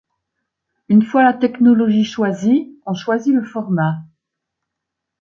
[0.89, 3.97] Une fois la technologie choisie, on choisit le format.